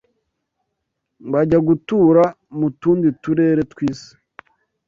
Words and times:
bajya 1.31 1.59
gutura 1.67 2.23
mu 2.57 2.67
tundi 2.81 3.07
turere 3.21 3.61
tw’isi 3.71 4.11